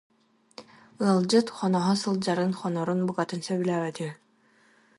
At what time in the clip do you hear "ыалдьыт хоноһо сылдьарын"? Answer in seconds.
1.05-2.51